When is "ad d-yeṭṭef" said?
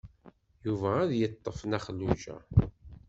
1.01-1.57